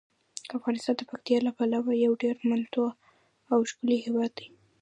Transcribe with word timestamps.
افغانستان 0.57 0.95
د 0.97 1.01
پکتیکا 1.09 1.45
له 1.47 1.51
پلوه 1.57 1.91
یو 2.05 2.13
ډیر 2.23 2.35
متنوع 2.49 2.91
او 3.51 3.59
ښکلی 3.69 3.97
هیواد 4.05 4.31
دی. 4.39 4.47